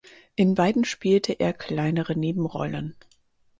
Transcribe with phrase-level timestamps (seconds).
[0.35, 2.95] In beiden spielte er kleinere Nebenrollen.